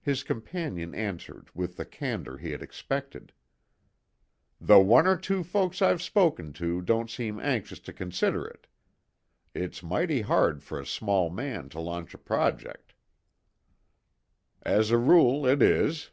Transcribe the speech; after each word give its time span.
His 0.00 0.22
companion 0.22 0.94
answered 0.94 1.48
with 1.54 1.76
the 1.76 1.84
candour 1.84 2.38
he 2.38 2.52
had 2.52 2.62
expected. 2.62 3.32
"The 4.60 4.78
one 4.78 5.08
or 5.08 5.16
two 5.16 5.42
folks 5.42 5.82
I've 5.82 6.00
spoken 6.00 6.52
to 6.52 6.80
don't 6.80 7.10
seem 7.10 7.40
anxious 7.40 7.80
to 7.80 7.92
consider 7.92 8.46
it. 8.46 8.68
It's 9.52 9.82
mighty 9.82 10.20
hard 10.20 10.62
for 10.62 10.78
a 10.78 10.86
small 10.86 11.30
man 11.30 11.68
to 11.70 11.80
launch 11.80 12.14
a 12.14 12.18
project." 12.18 12.94
"As 14.62 14.92
a 14.92 14.98
rule, 14.98 15.44
it 15.44 15.60
is." 15.62 16.12